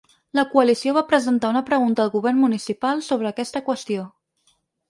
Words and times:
La 0.37 0.43
coalició 0.53 0.93
va 0.97 1.03
presentar 1.11 1.51
una 1.55 1.61
pregunta 1.69 2.03
al 2.07 2.11
govern 2.17 2.41
municipal 2.47 3.07
sobre 3.11 3.31
aquesta 3.33 3.63
qüestió. 3.69 4.09